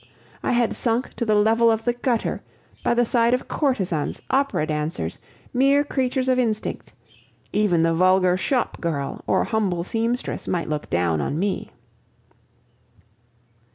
I 0.41 0.53
had 0.53 0.75
sunk 0.75 1.13
to 1.17 1.25
the 1.25 1.35
level 1.35 1.69
of 1.69 1.85
the 1.85 1.93
gutter, 1.93 2.41
by 2.83 2.95
the 2.95 3.05
side 3.05 3.35
of 3.35 3.47
courtesans, 3.47 4.19
opera 4.31 4.65
dancers, 4.65 5.19
mere 5.53 5.83
creatures 5.83 6.27
of 6.27 6.39
instinct; 6.39 6.91
even 7.53 7.83
the 7.83 7.93
vulgar 7.93 8.35
shop 8.35 8.81
girl 8.81 9.23
or 9.27 9.43
humble 9.43 9.83
seamstress 9.83 10.47
might 10.47 10.69
look 10.69 10.89
down 10.89 11.21
on 11.21 11.37
me. 11.37 11.69